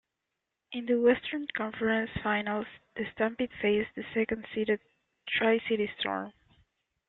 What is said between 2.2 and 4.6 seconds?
Finals, the Stampede faced the second